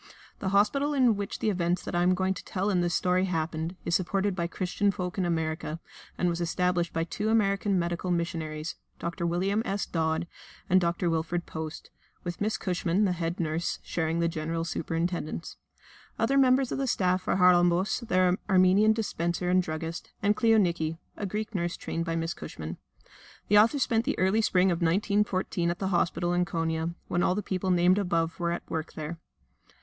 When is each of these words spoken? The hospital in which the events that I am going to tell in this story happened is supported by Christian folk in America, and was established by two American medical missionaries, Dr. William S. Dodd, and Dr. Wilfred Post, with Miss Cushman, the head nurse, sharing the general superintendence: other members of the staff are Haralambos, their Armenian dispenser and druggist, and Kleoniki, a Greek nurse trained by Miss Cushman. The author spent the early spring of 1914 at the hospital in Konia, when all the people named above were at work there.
The 0.39 0.49
hospital 0.49 0.95
in 0.95 1.15
which 1.15 1.37
the 1.37 1.51
events 1.51 1.83
that 1.83 1.93
I 1.93 2.01
am 2.01 2.15
going 2.15 2.33
to 2.33 2.43
tell 2.43 2.71
in 2.71 2.81
this 2.81 2.95
story 2.95 3.25
happened 3.25 3.75
is 3.85 3.93
supported 3.93 4.35
by 4.35 4.47
Christian 4.47 4.89
folk 4.89 5.19
in 5.19 5.25
America, 5.27 5.79
and 6.17 6.27
was 6.27 6.41
established 6.41 6.91
by 6.91 7.03
two 7.03 7.29
American 7.29 7.77
medical 7.77 8.09
missionaries, 8.09 8.77
Dr. 8.97 9.27
William 9.27 9.61
S. 9.63 9.85
Dodd, 9.85 10.25
and 10.67 10.81
Dr. 10.81 11.07
Wilfred 11.07 11.45
Post, 11.45 11.91
with 12.23 12.41
Miss 12.41 12.57
Cushman, 12.57 13.05
the 13.05 13.11
head 13.11 13.39
nurse, 13.39 13.77
sharing 13.83 14.17
the 14.17 14.27
general 14.27 14.63
superintendence: 14.65 15.57
other 16.17 16.35
members 16.35 16.71
of 16.71 16.79
the 16.79 16.87
staff 16.87 17.27
are 17.27 17.35
Haralambos, 17.37 17.99
their 18.07 18.35
Armenian 18.49 18.93
dispenser 18.93 19.51
and 19.51 19.61
druggist, 19.61 20.09
and 20.23 20.35
Kleoniki, 20.35 20.97
a 21.15 21.27
Greek 21.27 21.53
nurse 21.53 21.77
trained 21.77 22.05
by 22.05 22.15
Miss 22.15 22.33
Cushman. 22.33 22.77
The 23.49 23.59
author 23.59 23.77
spent 23.77 24.05
the 24.05 24.17
early 24.17 24.41
spring 24.41 24.71
of 24.71 24.79
1914 24.81 25.69
at 25.69 25.77
the 25.77 25.89
hospital 25.89 26.33
in 26.33 26.43
Konia, 26.45 26.95
when 27.07 27.21
all 27.21 27.35
the 27.35 27.43
people 27.43 27.69
named 27.69 27.99
above 27.99 28.39
were 28.39 28.51
at 28.51 28.67
work 28.67 28.93
there. 28.93 29.19